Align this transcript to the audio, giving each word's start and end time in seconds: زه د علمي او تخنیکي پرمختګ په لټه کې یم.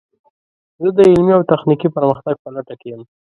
زه 0.83 0.89
د 0.97 0.99
علمي 1.11 1.33
او 1.37 1.43
تخنیکي 1.51 1.87
پرمختګ 1.95 2.35
په 2.43 2.49
لټه 2.55 2.75
کې 2.79 2.87
یم. 2.91 3.01